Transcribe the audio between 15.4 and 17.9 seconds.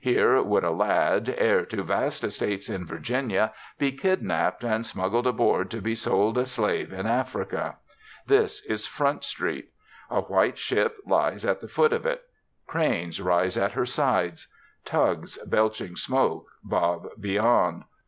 belching smoke, bob beyond.